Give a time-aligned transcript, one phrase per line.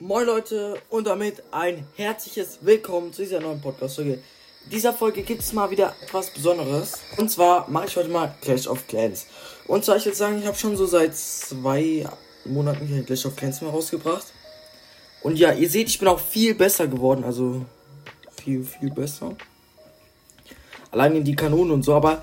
[0.00, 4.12] Moin Leute und damit ein herzliches Willkommen zu dieser neuen Podcast-Folge.
[4.62, 7.00] In dieser Folge gibt es mal wieder etwas Besonderes.
[7.16, 9.26] Und zwar mache ich heute mal Clash of Clans.
[9.66, 12.08] Und zwar, ich würde sagen, ich habe schon so seit zwei
[12.44, 14.24] Monaten kein Clash of Clans mehr rausgebracht.
[15.24, 17.24] Und ja, ihr seht, ich bin auch viel besser geworden.
[17.24, 17.64] Also
[18.40, 19.34] viel, viel besser.
[20.92, 21.94] Allein in die Kanonen und so.
[21.94, 22.22] Aber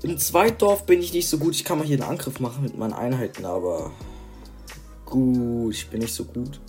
[0.00, 1.56] im Zweitdorf bin ich nicht so gut.
[1.56, 3.44] Ich kann mal hier einen Angriff machen mit meinen Einheiten.
[3.46, 3.90] Aber
[5.04, 6.60] gut, ich bin nicht so gut.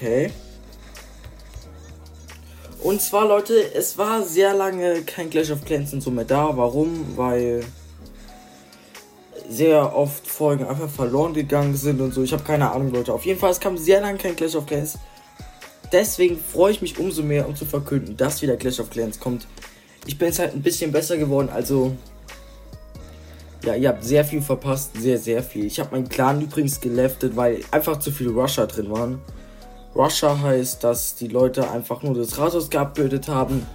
[0.00, 0.30] Okay.
[2.82, 6.56] Und zwar, Leute, es war sehr lange kein Clash of Clans und so mehr da.
[6.56, 7.18] Warum?
[7.18, 7.62] Weil
[9.46, 12.22] sehr oft Folgen einfach verloren gegangen sind und so.
[12.22, 13.12] Ich habe keine Ahnung, Leute.
[13.12, 14.98] Auf jeden Fall, es kam sehr lange kein Clash of Clans.
[15.92, 19.46] Deswegen freue ich mich umso mehr, um zu verkünden, dass wieder Clash of Clans kommt.
[20.06, 21.94] Ich bin jetzt halt ein bisschen besser geworden, also.
[23.66, 24.92] Ja, ihr habt sehr viel verpasst.
[24.98, 25.66] Sehr, sehr viel.
[25.66, 29.20] Ich habe meinen Clan übrigens geleftet, weil einfach zu viele Rusher drin waren.
[29.94, 33.66] Rusher heißt, dass die Leute einfach nur das Rathaus geupgradet haben,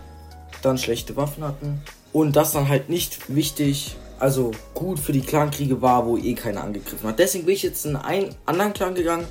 [0.61, 1.81] dann schlechte Waffen hatten
[2.13, 6.63] und das dann halt nicht wichtig, also gut für die Clankriege war, wo eh keiner
[6.63, 7.19] angegriffen hat.
[7.19, 9.25] Deswegen bin ich jetzt in einen anderen Clan gegangen,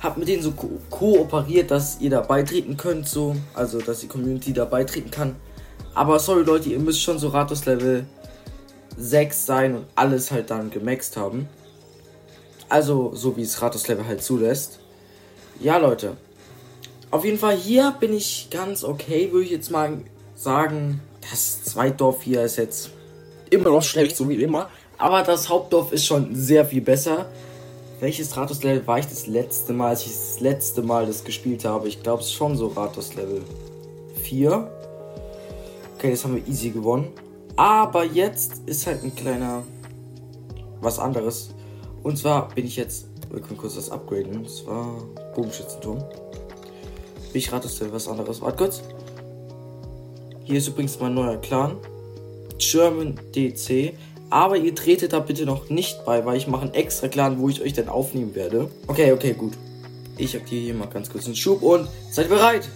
[0.00, 4.08] hab mit denen so ko kooperiert, dass ihr da beitreten könnt, so, also dass die
[4.08, 5.36] Community da beitreten kann.
[5.94, 8.06] Aber sorry Leute, ihr müsst schon so Rathaus Level
[8.96, 11.48] 6 sein und alles halt dann gemaxt haben.
[12.68, 14.78] Also so wie es Rathaus Level halt zulässt.
[15.60, 16.16] Ja, Leute.
[17.10, 19.98] Auf jeden Fall hier bin ich ganz okay, würde ich jetzt mal
[20.36, 21.00] sagen.
[21.30, 22.90] Das Zweitdorf hier ist jetzt
[23.50, 24.70] immer noch schlecht, so wie immer.
[24.98, 27.26] Aber das Hauptdorf ist schon sehr viel besser.
[27.98, 31.88] Welches Ratos-Level war ich das letzte Mal, als ich das letzte Mal das gespielt habe?
[31.88, 33.42] Ich glaube es schon so Ratos-Level
[34.22, 34.70] 4.
[35.96, 37.08] Okay, das haben wir easy gewonnen.
[37.56, 39.64] Aber jetzt ist halt ein kleiner
[40.80, 41.50] was anderes.
[42.04, 44.42] Und zwar bin ich jetzt wir können kurz das upgraden.
[44.44, 45.02] Das war
[45.38, 46.02] Bogenschützenturm.
[47.32, 48.42] Ich rate es was anderes.
[48.42, 48.82] Warte kurz.
[50.42, 51.76] Hier ist übrigens mein neuer Clan.
[52.58, 53.94] German DC.
[54.30, 57.48] Aber ihr tretet da bitte noch nicht bei, weil ich mache einen extra Clan, wo
[57.48, 58.68] ich euch dann aufnehmen werde.
[58.88, 59.52] Okay, okay, gut.
[60.16, 62.68] Ich aktiviere hier mal ganz kurz einen Schub und seid bereit.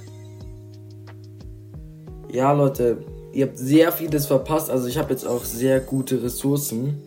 [2.30, 4.70] Ja, Leute, ihr habt sehr vieles verpasst.
[4.70, 7.02] Also ich habe jetzt auch sehr gute Ressourcen.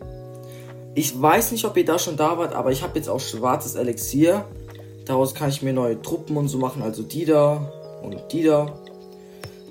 [0.94, 3.74] Ich weiß nicht, ob ihr da schon da wart, aber ich habe jetzt auch schwarzes
[3.74, 4.44] Elixier.
[5.06, 7.72] Daraus kann ich mir neue Truppen und so machen, also die da
[8.02, 8.78] und die da.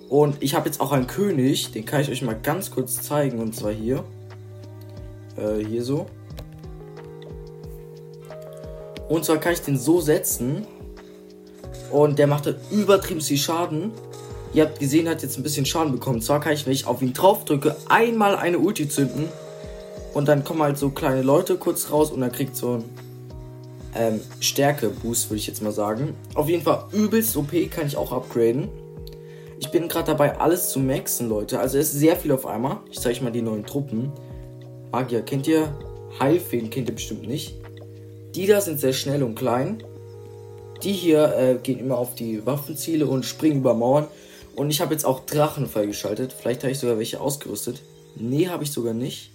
[0.09, 3.39] Und ich habe jetzt auch einen König, den kann ich euch mal ganz kurz zeigen,
[3.39, 4.03] und zwar hier.
[5.35, 6.05] Äh, hier so.
[9.09, 10.65] Und zwar kann ich den so setzen.
[11.91, 13.91] Und der macht übertrieben viel Schaden.
[14.53, 16.17] Ihr habt gesehen, hat jetzt ein bisschen Schaden bekommen.
[16.17, 19.27] Und zwar kann ich, wenn ich auf ihn drauf drücke, einmal eine Ulti zünden.
[20.13, 23.04] Und dann kommen halt so kleine Leute kurz raus und dann kriegt so ein
[23.95, 26.15] ähm, Stärke-Boost, würde ich jetzt mal sagen.
[26.33, 28.69] Auf jeden Fall übelst OP, kann ich auch upgraden.
[29.59, 31.59] Ich bin gerade dabei, alles zu maxen, Leute.
[31.59, 32.77] Also ist sehr viel auf einmal.
[32.91, 34.11] Ich zeige euch mal die neuen Truppen.
[34.91, 35.73] Magier, kennt ihr?
[36.19, 37.55] Heilfeen kennt ihr bestimmt nicht.
[38.35, 39.83] Die da sind sehr schnell und klein.
[40.83, 44.07] Die hier äh, gehen immer auf die Waffenziele und springen über Mauern.
[44.55, 46.33] Und ich habe jetzt auch Drachen freigeschaltet.
[46.33, 47.81] Vielleicht habe ich sogar welche ausgerüstet.
[48.15, 49.31] Nee, habe ich sogar nicht.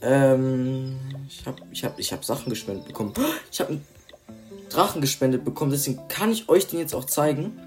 [0.00, 0.96] Ähm,
[1.28, 3.12] ich habe ich hab, ich hab Sachen gespendet bekommen.
[3.50, 3.84] Ich habe einen
[4.70, 7.58] Drachen gespendet bekommen, deswegen kann ich euch den jetzt auch zeigen.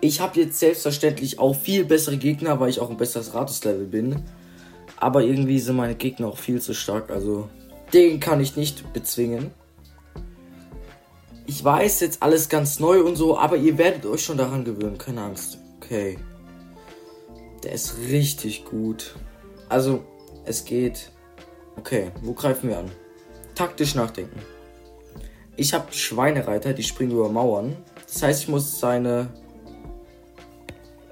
[0.00, 4.22] Ich habe jetzt selbstverständlich auch viel bessere Gegner, weil ich auch ein besseres Ratus-Level bin.
[4.96, 7.48] Aber irgendwie sind meine Gegner auch viel zu stark, also
[7.92, 9.50] den kann ich nicht bezwingen.
[11.46, 14.98] Ich weiß jetzt alles ganz neu und so, aber ihr werdet euch schon daran gewöhnen,
[14.98, 15.58] keine Angst.
[15.76, 16.18] Okay.
[17.64, 19.14] Der ist richtig gut.
[19.68, 20.04] Also,
[20.44, 21.10] es geht.
[21.76, 22.90] Okay, wo greifen wir an?
[23.54, 24.40] Taktisch nachdenken.
[25.56, 27.76] Ich habe Schweinereiter, die springen über Mauern.
[28.06, 29.28] Das heißt, ich muss seine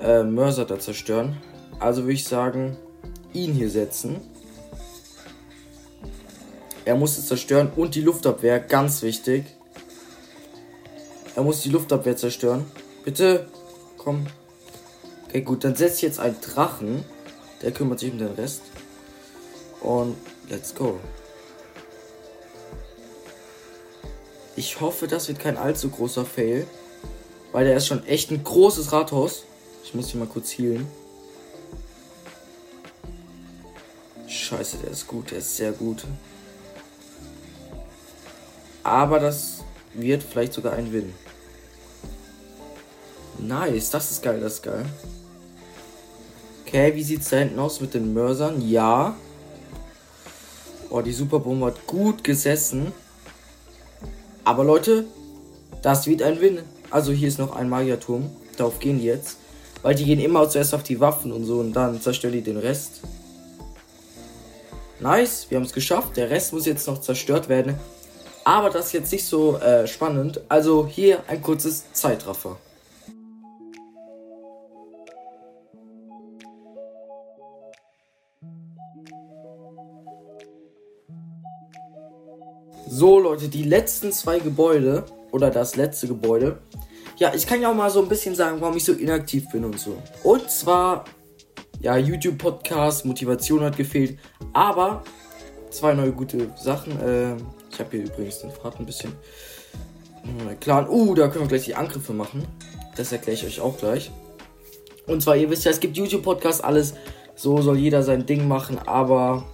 [0.01, 1.37] äh, Mörser da zerstören.
[1.81, 2.77] Also würde ich sagen,
[3.33, 4.17] ihn hier setzen.
[6.85, 9.45] Er muss es zerstören und die Luftabwehr, ganz wichtig.
[11.37, 12.65] Er muss die Luftabwehr zerstören.
[13.05, 13.47] Bitte,
[13.97, 14.27] komm.
[15.27, 17.05] Okay, gut, dann setze ich jetzt einen Drachen.
[17.63, 18.63] Der kümmert sich um den Rest.
[19.81, 20.17] Und
[20.49, 20.99] let's go.
[24.57, 26.67] Ich hoffe, das wird kein allzu großer Fail.
[27.53, 29.45] Weil der ist schon echt ein großes Rathaus.
[29.85, 30.87] Ich muss hier mal kurz healen.
[34.27, 36.05] Scheiße, der ist gut, der ist sehr gut.
[38.83, 39.65] Aber das
[39.95, 41.15] wird vielleicht sogar ein Win.
[43.39, 44.85] Nice, das ist geil, das ist geil.
[46.67, 48.67] Okay, wie sieht's da hinten aus mit den Mörsern?
[48.69, 49.17] Ja.
[50.91, 52.93] Oh, die Superbombe hat gut gesessen.
[54.45, 55.05] Aber Leute,
[55.83, 56.61] das wird ein Win.
[56.91, 58.31] Also hier ist noch ein Magierturm.
[58.57, 59.37] Darauf gehen die jetzt.
[59.83, 62.57] Weil die gehen immer zuerst auf die Waffen und so und dann zerstören die den
[62.57, 63.01] Rest.
[65.01, 66.17] Nice, wir haben es geschafft.
[66.17, 67.79] Der Rest muss jetzt noch zerstört werden.
[68.45, 70.41] Aber das ist jetzt nicht so äh, spannend.
[70.49, 72.57] Also hier ein kurzes Zeitraffer.
[82.91, 86.59] So Leute, die letzten zwei Gebäude oder das letzte Gebäude.
[87.19, 89.65] Ja, ich kann ja auch mal so ein bisschen sagen, warum ich so inaktiv bin
[89.65, 89.99] und so.
[90.23, 91.05] Und zwar,
[91.81, 94.19] ja, YouTube-Podcast, Motivation hat gefehlt,
[94.55, 95.03] aber
[95.71, 96.93] zwei neue gute Sachen.
[97.01, 97.37] Äh,
[97.71, 99.13] ich habe hier übrigens den Fahrt ein bisschen.
[100.61, 102.47] Klar, uh, da können wir gleich die Angriffe machen.
[102.97, 104.11] Das erkläre ich euch auch gleich.
[105.07, 106.95] Und zwar, ihr wisst ja, es gibt YouTube-Podcasts, alles.
[107.35, 109.45] So soll jeder sein Ding machen, aber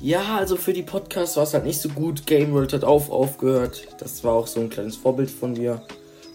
[0.00, 2.26] ja, also für die Podcasts war es halt nicht so gut.
[2.26, 3.88] Game World hat auf, aufgehört.
[3.98, 5.82] Das war auch so ein kleines Vorbild von mir.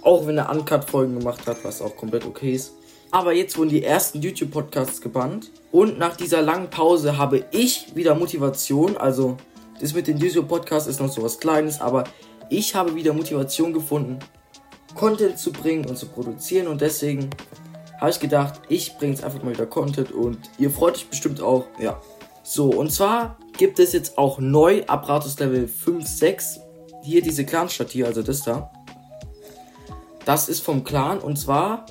[0.01, 2.73] Auch wenn er Uncut-Folgen gemacht hat, was auch komplett okay ist.
[3.11, 5.51] Aber jetzt wurden die ersten YouTube-Podcasts gebannt.
[5.71, 8.97] Und nach dieser langen Pause habe ich wieder Motivation.
[8.97, 9.37] Also,
[9.79, 12.03] das mit den YouTube-Podcasts ist noch so was Kleines, aber
[12.49, 14.19] ich habe wieder Motivation gefunden,
[14.95, 16.67] Content zu bringen und zu produzieren.
[16.67, 17.29] Und deswegen
[18.01, 21.39] habe ich gedacht, ich bringe jetzt einfach mal wieder Content und ihr freut euch bestimmt
[21.39, 21.65] auch.
[21.79, 22.01] Ja.
[22.43, 26.59] So, und zwar gibt es jetzt auch neu Apparatus Level 5, 6.
[27.01, 28.69] Hier diese Clan-Stadt hier, also das da.
[30.25, 31.85] Das ist vom Clan und zwar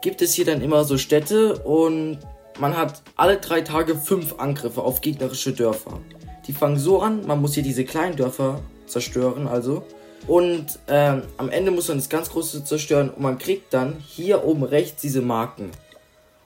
[0.00, 2.18] gibt es hier dann immer so Städte und
[2.58, 6.00] man hat alle drei Tage fünf Angriffe auf gegnerische Dörfer.
[6.46, 9.84] Die fangen so an, man muss hier diese kleinen Dörfer zerstören, also.
[10.26, 14.46] Und ähm, am Ende muss man das ganz große zerstören und man kriegt dann hier
[14.46, 15.72] oben rechts diese Marken.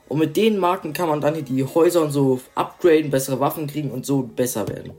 [0.09, 3.67] Und mit den Marken kann man dann hier die Häuser und so upgraden, bessere Waffen
[3.67, 4.93] kriegen und so besser werden.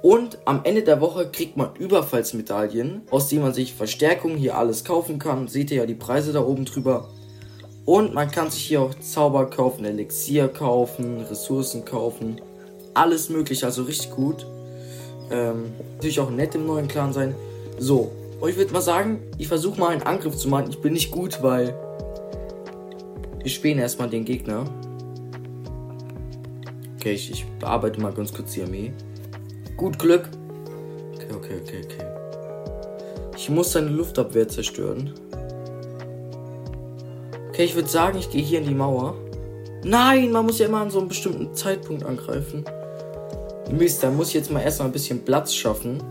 [0.00, 4.84] Und am Ende der Woche kriegt man Überfallsmedaillen, aus denen man sich Verstärkung hier alles
[4.84, 5.48] kaufen kann.
[5.48, 7.08] Seht ihr ja die Preise da oben drüber.
[7.84, 12.40] Und man kann sich hier auch Zauber kaufen, Elixier kaufen, Ressourcen kaufen.
[12.94, 14.46] Alles mögliche, also richtig gut.
[15.30, 17.34] Ähm, natürlich auch nett im neuen Clan sein.
[17.78, 20.66] So, und ich würde mal sagen, ich versuche mal einen Angriff zu machen.
[20.68, 21.74] Ich bin nicht gut, weil
[23.48, 24.66] wir spielen erstmal den Gegner.
[26.96, 28.92] Okay, ich, ich bearbeite mal ganz kurz die Armee.
[29.74, 30.28] Gut Glück.
[31.14, 32.04] Okay, okay, okay, okay.
[33.38, 35.14] Ich muss seine Luftabwehr zerstören.
[37.48, 39.14] Okay, ich würde sagen, ich gehe hier in die Mauer.
[39.82, 42.66] Nein, man muss ja immer an so einem bestimmten Zeitpunkt angreifen.
[43.72, 46.02] Mist, da muss ich jetzt mal erstmal ein bisschen Platz schaffen.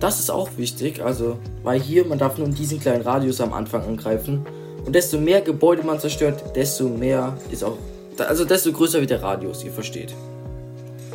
[0.00, 3.52] Das ist auch wichtig, also, weil hier, man darf nur in diesen kleinen Radius am
[3.52, 4.44] Anfang angreifen.
[4.84, 7.78] Und desto mehr Gebäude man zerstört, desto mehr ist auch.
[8.18, 10.14] Also desto größer wird der Radius, ihr versteht.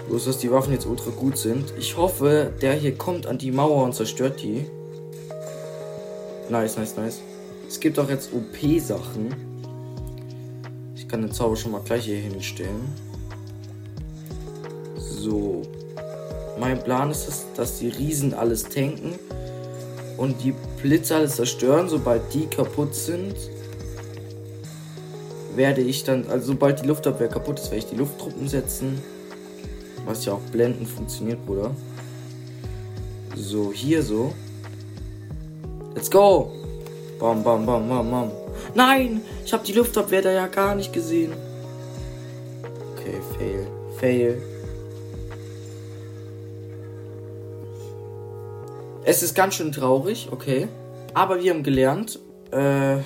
[0.08, 1.72] Bloß, dass die Waffen jetzt ultra gut sind.
[1.78, 4.66] Ich hoffe, der hier kommt an die Mauer und zerstört die.
[6.50, 7.22] Nice, nice, nice.
[7.68, 9.36] Es gibt auch jetzt OP-Sachen.
[10.96, 12.92] Ich kann den Zauber schon mal gleich hier hinstellen.
[14.98, 15.62] So.
[16.60, 19.14] Mein Plan ist es, dass die Riesen alles tanken
[20.18, 23.36] und die Blitze alles zerstören, sobald die kaputt sind
[25.60, 29.02] werde ich dann, also sobald die Luftabwehr kaputt ist, werde ich die Lufttruppen setzen.
[30.06, 31.72] Was ja auch blendend funktioniert, Bruder.
[33.36, 34.34] So, hier so.
[35.96, 36.52] Let's go!
[37.20, 38.32] Bam, bam, bam, bam, bam.
[38.74, 39.22] Nein!
[39.46, 41.34] Ich habe die Luftabwehr da ja gar nicht gesehen.
[42.94, 43.68] Okay, fail.
[44.00, 44.42] Fail.
[49.04, 50.68] Es ist ganz schön traurig, okay.
[51.14, 52.20] Aber wir haben gelernt,
[52.52, 52.98] äh,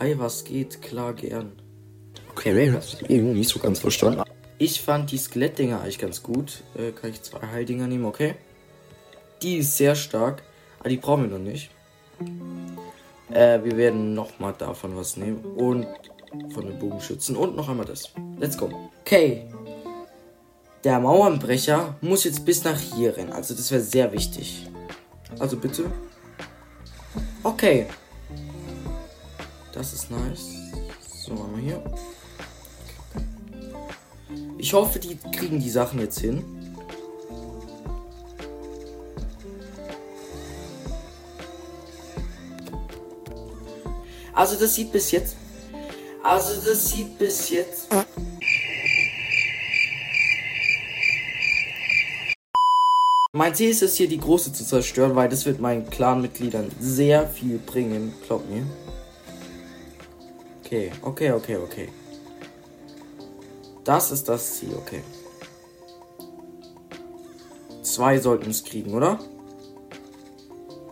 [0.00, 0.80] Hi, was geht?
[0.80, 1.52] Klar, gern.
[2.30, 4.22] Okay, Ray, hast du irgendwie nicht so ganz verstanden.
[4.58, 6.62] Ich fand die Skelettdinger eigentlich ganz gut.
[6.76, 8.36] Äh, kann ich zwei Heildinger nehmen, okay?
[9.42, 10.44] Die ist sehr stark,
[10.78, 11.70] aber die brauchen wir noch nicht.
[13.30, 15.86] Äh, wir werden nochmal davon was nehmen und
[16.50, 18.12] von den Bogenschützen und noch einmal das.
[18.38, 18.70] Let's go.
[19.00, 19.48] Okay.
[20.88, 23.30] Der Mauernbrecher muss jetzt bis nach hier rennen.
[23.30, 24.70] Also das wäre sehr wichtig.
[25.38, 25.84] Also bitte.
[27.42, 27.88] Okay.
[29.74, 30.48] Das ist nice.
[31.26, 31.84] So, einmal hier.
[34.56, 36.42] Ich hoffe, die kriegen die Sachen jetzt hin.
[44.32, 45.36] Also das sieht bis jetzt.
[46.22, 47.88] Also das sieht bis jetzt.
[53.38, 57.24] Mein Ziel ist es hier die große zu zerstören, weil das wird meinen Clan-Mitgliedern sehr
[57.28, 58.66] viel bringen, glaubt mir.
[60.64, 61.88] Okay, okay, okay, okay.
[63.84, 65.04] Das ist das Ziel, okay.
[67.82, 69.20] Zwei sollten es kriegen, oder?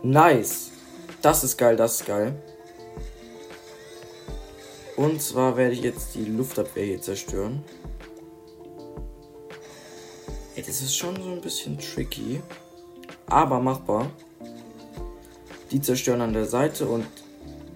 [0.01, 0.71] Nice.
[1.21, 2.33] Das ist geil, das ist geil.
[4.95, 7.61] Und zwar werde ich jetzt die Luftabwehr hier zerstören.
[10.67, 12.41] Das ist schon so ein bisschen tricky.
[13.27, 14.11] Aber machbar.
[15.71, 17.07] Die zerstören an der Seite und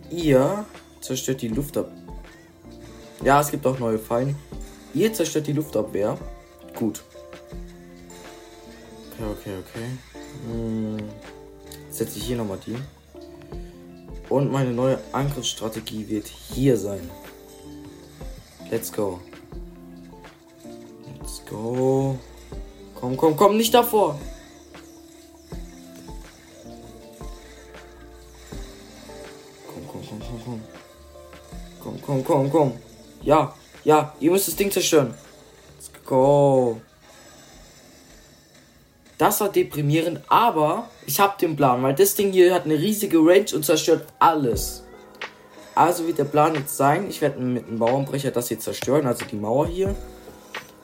[0.10, 0.66] ihr
[1.00, 1.98] zerstört die Luftabwehr.
[3.24, 4.36] Ja, es gibt auch neue Fallen.
[4.94, 6.18] Ihr zerstört die Luftabwehr.
[6.76, 7.02] Gut.
[9.18, 9.86] Okay, okay, okay.
[10.48, 10.98] Hm.
[11.90, 12.76] Setze ich hier nochmal die.
[14.28, 17.10] Und meine neue Angriffsstrategie wird hier sein.
[18.70, 19.20] Let's go.
[21.20, 22.18] Let's go.
[23.02, 24.16] Komm, komm, komm, nicht davor.
[29.68, 30.62] Komm, komm, komm, komm, komm.
[31.82, 32.74] Komm, komm, komm, komm.
[33.24, 35.16] Ja, ja, ihr müsst das Ding zerstören.
[35.78, 36.80] Let's go.
[39.18, 43.18] Das war deprimierend, aber ich habe den Plan, weil das Ding hier hat eine riesige
[43.18, 44.84] Range und zerstört alles.
[45.74, 49.26] Also wird der Plan jetzt sein, ich werde mit einem Mauernbrecher das hier zerstören, also
[49.26, 49.96] die Mauer hier.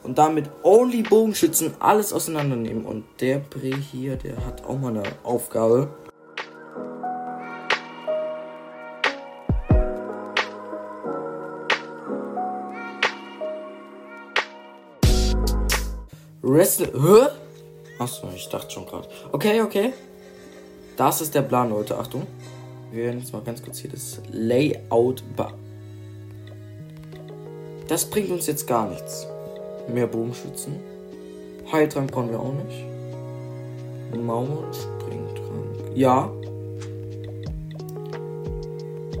[0.02, 2.84] Und damit Only Bogenschützen alles auseinandernehmen.
[2.84, 5.88] Und der Bre hier, der hat auch mal eine Aufgabe.
[16.42, 16.92] Wrestle.
[16.94, 17.28] Hä?
[17.98, 19.08] Achso, ich dachte schon gerade.
[19.32, 19.92] Okay, okay.
[20.96, 21.98] Das ist der Plan, Leute.
[21.98, 22.26] Achtung.
[22.90, 25.22] Wir werden jetzt mal ganz kurz hier das Layout.
[27.86, 29.26] Das bringt uns jetzt gar nichts.
[29.92, 30.76] Mehr Bogenschützen.
[31.70, 32.84] Heiltrank brauchen wir auch nicht.
[34.16, 35.94] Mauern, Springtrank.
[35.94, 36.30] Ja.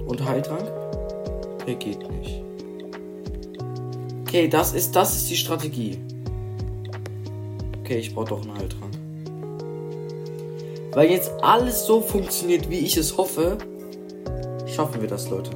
[0.06, 0.70] Und Heiltrank?
[1.66, 2.42] Der geht nicht.
[4.22, 5.98] Okay, das ist, das ist die Strategie.
[7.80, 8.92] Okay, ich brauche doch einen Heiltrank.
[10.92, 13.58] Weil jetzt alles so funktioniert, wie ich es hoffe,
[14.66, 15.50] schaffen wir das, Leute.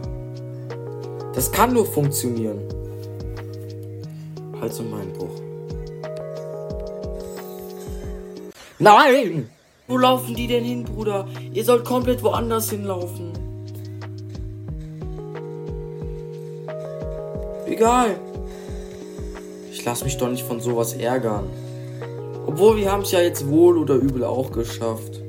[1.35, 2.61] Das kann nur funktionieren.
[4.63, 5.41] Hals- und Beinbruch.
[8.79, 9.51] Nein!
[9.89, 11.27] Wo laufen die denn hin, Bruder?
[11.53, 13.33] Ihr sollt komplett woanders hinlaufen.
[17.67, 18.21] Egal.
[19.73, 21.51] Ich lass mich doch nicht von sowas ärgern.
[22.47, 25.21] Obwohl wir haben es ja jetzt wohl oder übel auch geschafft.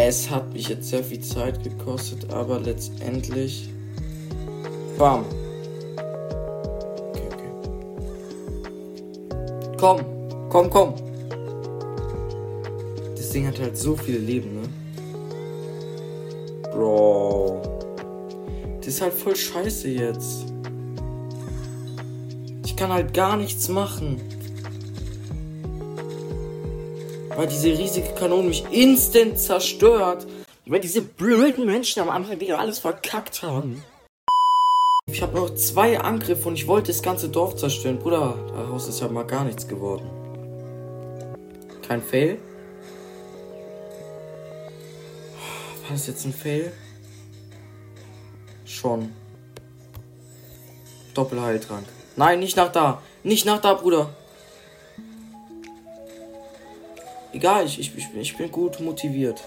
[0.00, 3.68] Es hat mich jetzt sehr viel Zeit gekostet, aber letztendlich.
[4.96, 5.24] Bam.
[7.08, 7.50] Okay, okay.
[9.76, 9.98] Komm,
[10.50, 10.94] komm, komm.
[13.16, 14.68] Das Ding hat halt so viele Leben, ne?
[16.70, 17.60] Bro.
[18.76, 20.44] Das ist halt voll scheiße jetzt.
[22.64, 24.20] Ich kann halt gar nichts machen.
[27.38, 30.26] Weil diese riesige Kanone mich instant zerstört.
[30.66, 33.84] Weil diese blöden Menschen am Anfang wieder alles verkackt haben.
[35.06, 38.00] Ich habe noch zwei Angriffe und ich wollte das ganze Dorf zerstören.
[38.00, 40.10] Bruder, daraus ist ja mal gar nichts geworden.
[41.86, 42.40] Kein Fail.
[45.84, 46.72] War das jetzt ein Fail?
[48.64, 49.12] Schon.
[51.14, 51.86] Doppelheiltrank.
[52.16, 53.00] Nein, nicht nach da.
[53.22, 54.10] Nicht nach da, Bruder.
[57.32, 59.42] Egal, ich, ich, ich, bin, ich bin gut motiviert.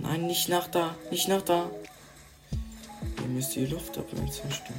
[0.00, 0.94] Nein, nicht nach da.
[1.10, 1.70] Nicht nach da.
[3.22, 4.74] Ihr müsst die Luft abwehren zerstören.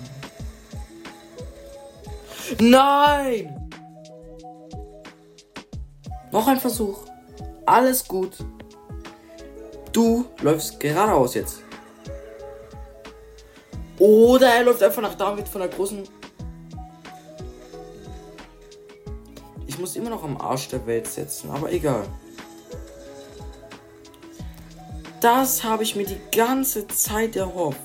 [2.60, 3.70] Nein!
[6.32, 7.06] Noch ein Versuch.
[7.65, 8.38] Alles gut.
[9.91, 11.63] Du läufst geradeaus jetzt.
[14.00, 16.08] Oder er läuft einfach nach da und wird von der großen.
[19.88, 22.06] Muss immer noch am Arsch der Welt setzen, aber egal.
[25.22, 27.79] Das habe ich mir die ganze Zeit erhofft.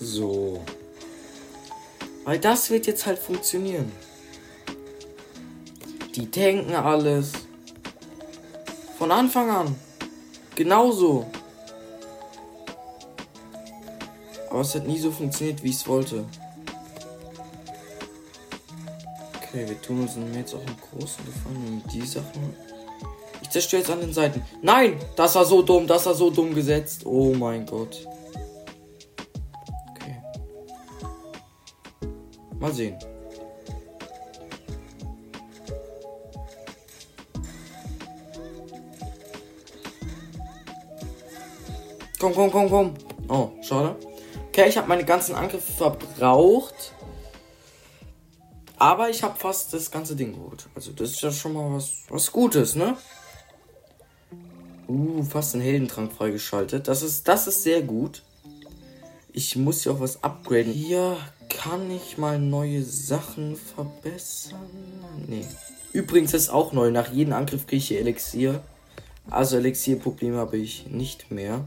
[0.00, 0.64] So.
[2.24, 3.92] Weil das wird jetzt halt funktionieren.
[6.14, 7.32] Die tanken alles.
[8.96, 9.76] Von Anfang an.
[10.54, 11.26] Genauso.
[14.48, 16.24] Aber es hat nie so funktioniert, wie ich es wollte.
[19.56, 22.54] Okay, wir tun uns jetzt auch einen großen Gefallen mit die Sachen.
[23.40, 24.42] Ich zerstöre jetzt an den Seiten.
[24.60, 25.00] Nein!
[25.16, 27.06] Das war so dumm, das war so dumm gesetzt.
[27.06, 28.06] Oh mein Gott.
[29.92, 30.18] Okay.
[32.60, 32.98] Mal sehen.
[42.18, 42.94] Komm, komm, komm, komm.
[43.28, 43.96] Oh, schade.
[44.48, 46.75] Okay, ich habe meine ganzen Angriffe verbraucht.
[48.86, 50.68] Aber ich habe fast das ganze Ding geholt.
[50.76, 52.96] Also das ist ja schon mal was, was Gutes, ne?
[54.86, 56.86] Uh, fast einen Heldentrank freigeschaltet.
[56.86, 58.22] Das ist, das ist sehr gut.
[59.32, 60.72] Ich muss ja auch was upgraden.
[60.72, 61.16] Hier
[61.48, 64.70] kann ich mal neue Sachen verbessern.
[65.26, 65.44] Nee.
[65.92, 66.92] Übrigens ist auch neu.
[66.92, 68.62] Nach jedem Angriff kriege ich hier Elixier.
[69.28, 71.66] Also Elixier-Probleme habe ich nicht mehr.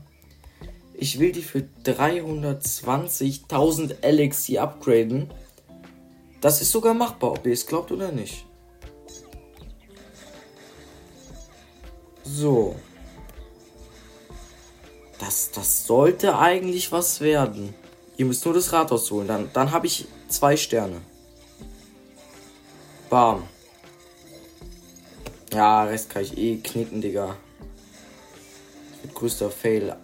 [0.93, 5.29] Ich will die für 320.000 Elixier upgraden.
[6.41, 8.46] Das ist sogar machbar, ob ihr es glaubt oder nicht.
[12.24, 12.75] So.
[15.19, 17.74] Das, das sollte eigentlich was werden.
[18.15, 19.27] Ihr müsst nur das Rathaus holen.
[19.27, 21.01] Dann, dann habe ich zwei Sterne.
[23.10, 23.43] Bam.
[25.51, 27.36] Ja, Rest kann ich eh knicken, Digga.
[29.03, 29.96] Mit größter Fail.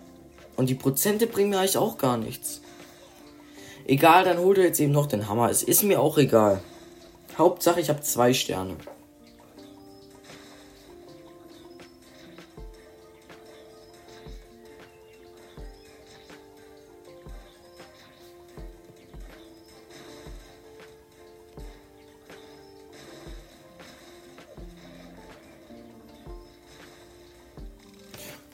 [0.55, 2.61] Und die Prozente bringen mir eigentlich auch gar nichts.
[3.87, 5.49] Egal, dann holt er jetzt eben noch den Hammer.
[5.51, 6.59] Es ist mir auch egal.
[7.37, 8.75] Hauptsache, ich habe zwei Sterne.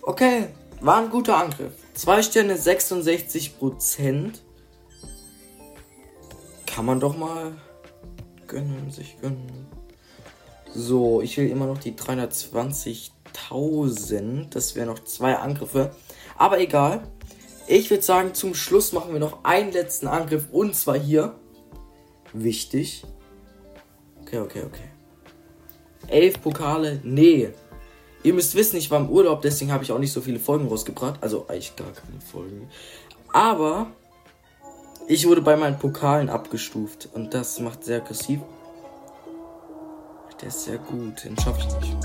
[0.02, 0.50] Okay,
[0.82, 1.72] war ein guter Angriff.
[1.94, 4.42] Zwei Sterne 66 Prozent.
[6.82, 7.54] Kann man doch mal
[8.48, 9.68] gönnen, sich gönnen.
[10.74, 14.50] So, ich will immer noch die 320.000.
[14.50, 15.92] Das wären noch zwei Angriffe.
[16.40, 17.04] Aber egal.
[17.68, 20.48] Ich würde sagen, zum Schluss machen wir noch einen letzten Angriff.
[20.52, 21.36] Und zwar hier.
[22.34, 23.04] Wichtig.
[24.24, 24.90] Okay, okay, okay.
[26.08, 27.00] Elf Pokale.
[27.04, 27.50] Nee.
[28.24, 30.68] Ihr müsst wissen, ich war im Urlaub, deswegen habe ich auch nicht so viele Folgen
[30.68, 31.20] rausgebracht.
[31.22, 32.72] Also eigentlich gar keine Folgen.
[33.32, 33.92] Aber
[35.08, 38.40] ich wurde bei meinen Pokalen abgestuft und das macht sehr aggressiv.
[40.42, 41.98] Der ist sehr gut, den schaffe ich nicht.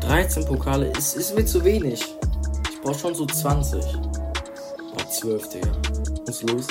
[0.00, 2.04] 13 Pokale ist, ist mir zu wenig.
[2.70, 3.82] Ich brauche schon so 20.
[4.94, 5.72] Oh, 12, Digga.
[6.26, 6.66] Was los?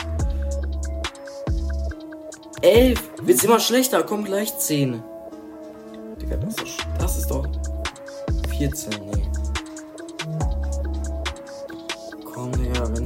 [2.62, 3.00] 11.
[3.24, 4.04] Wird's immer schlechter.
[4.04, 5.02] Kommt gleich 10.
[6.22, 7.48] Digga, das ist, das ist doch
[8.58, 8.92] 14.
[9.12, 9.21] Nee.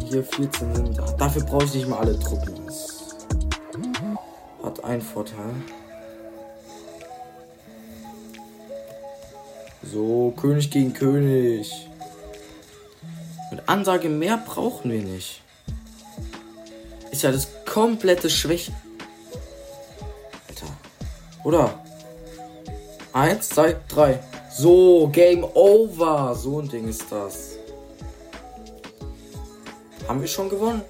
[0.05, 0.99] Hier 14 sind.
[1.17, 2.65] Dafür brauche ich nicht mal alle Truppen.
[2.65, 3.15] Das
[4.63, 5.53] hat einen Vorteil.
[9.83, 11.87] So, König gegen König.
[13.51, 15.41] Mit Ansage mehr brauchen wir nicht.
[17.11, 18.73] Ist ja das komplette Schwäche.
[20.49, 20.67] Alter.
[21.43, 21.79] Oder?
[23.13, 24.19] Eins, zwei, drei.
[24.51, 26.35] So, Game Over.
[26.35, 27.54] So ein Ding ist das.
[30.07, 30.81] Haben wir schon gewonnen?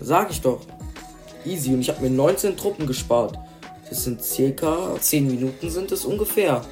[0.00, 0.60] Sag ich doch.
[1.44, 1.72] Easy.
[1.72, 3.38] Und ich habe mir 19 Truppen gespart.
[3.88, 6.62] Das sind circa 10 Minuten sind es ungefähr.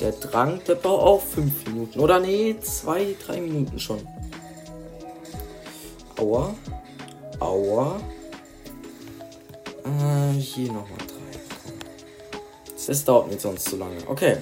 [0.00, 2.00] Der Drang, der braucht auch 5 Minuten.
[2.00, 4.06] Oder nee, 2, 3 Minuten schon.
[6.16, 6.54] Aua.
[7.38, 8.00] Aua.
[9.84, 11.18] Äh, hier nochmal 3.
[12.86, 13.96] Das dauert mir sonst zu lange.
[14.06, 14.38] Okay.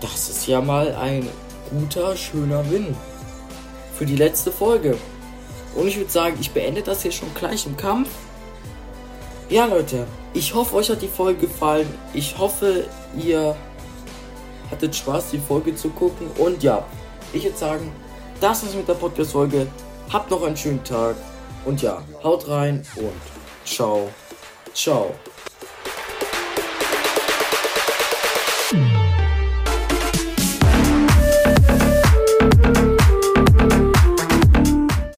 [0.00, 1.28] Das ist ja mal ein
[1.70, 2.96] guter, schöner Win.
[4.00, 4.96] Für die letzte Folge.
[5.74, 8.08] Und ich würde sagen, ich beende das hier schon gleich im Kampf.
[9.50, 11.86] Ja, Leute, ich hoffe, euch hat die Folge gefallen.
[12.14, 13.54] Ich hoffe, ihr
[14.70, 16.28] hattet Spaß, die Folge zu gucken.
[16.38, 16.82] Und ja,
[17.34, 17.92] ich würde sagen,
[18.40, 19.66] das ist mit der Podcast-Folge.
[20.10, 21.16] Habt noch einen schönen Tag.
[21.66, 23.12] Und ja, haut rein und
[23.66, 24.08] ciao.
[24.72, 25.14] Ciao.